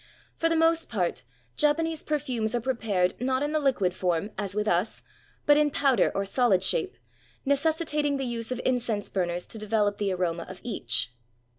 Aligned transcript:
For 0.35 0.49
the 0.49 0.55
most 0.55 0.89
part, 0.89 1.21
Japanese 1.55 2.01
perfumes 2.01 2.55
are 2.55 2.59
prepared 2.59 3.13
not 3.21 3.43
in 3.43 3.51
the 3.51 3.59
Hquid 3.61 3.93
form, 3.93 4.31
as 4.35 4.55
with 4.55 4.67
us, 4.67 5.03
but 5.45 5.57
in 5.57 5.69
powder 5.69 6.11
or 6.15 6.23
sohd 6.23 6.63
shape, 6.67 6.97
necessitating 7.45 8.17
the 8.17 8.25
use 8.25 8.51
of 8.51 8.59
incense 8.65 9.09
burners 9.09 9.45
to 9.45 9.59
develop 9.59 9.97
the 9.99 10.11
aroma 10.11 10.47
of 10.49 10.59
each. 10.63 11.13